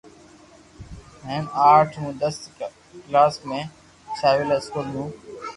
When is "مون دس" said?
2.01-2.35